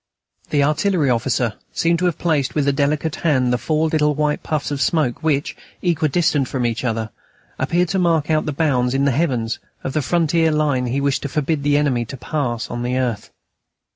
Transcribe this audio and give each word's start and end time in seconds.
The 0.49 0.63
artillery 0.63 1.11
officer 1.11 1.59
seemed 1.73 1.99
to 1.99 2.05
have 2.05 2.17
placed 2.17 2.55
with 2.55 2.67
a 2.67 2.73
delicate 2.73 3.17
hand 3.17 3.53
the 3.53 3.59
four 3.59 3.87
little 3.87 4.15
white 4.15 4.41
puffs 4.41 4.71
of 4.71 4.81
smoke 4.81 5.21
which, 5.21 5.55
equidistant 5.83 6.47
from 6.47 6.65
each 6.65 6.83
other, 6.83 7.11
appeared 7.59 7.89
to 7.89 7.99
mark 7.99 8.31
out 8.31 8.47
the 8.47 8.51
bounds 8.51 8.95
in 8.95 9.05
the 9.05 9.11
heavens 9.11 9.59
of 9.83 9.93
the 9.93 10.01
frontier 10.01 10.51
line 10.51 10.87
he 10.87 10.99
wished 10.99 11.21
to 11.21 11.29
forbid 11.29 11.61
the 11.61 11.77
enemy 11.77 12.03
to 12.05 12.17
pass 12.17 12.71
on 12.71 12.81
the 12.81 12.97
earth. 12.97 13.29